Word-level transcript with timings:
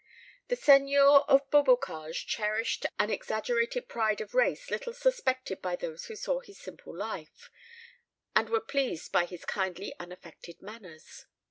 The 0.47 0.55
seigneur 0.55 1.25
of 1.27 1.47
Beaubocage 1.51 2.25
cherished 2.25 2.87
an 2.97 3.11
exaggerated 3.11 3.87
pride 3.87 4.19
of 4.19 4.33
race 4.33 4.71
little 4.71 4.93
suspected 4.93 5.61
by 5.61 5.75
those 5.75 6.05
who 6.05 6.15
saw 6.15 6.39
his 6.39 6.57
simple 6.59 6.97
life, 6.97 7.51
and 8.35 8.49
were 8.49 8.61
pleased 8.61 9.11
by 9.11 9.25
his 9.27 9.45
kindly 9.45 9.93
unaffected 9.99 10.59
manners. 10.59 11.27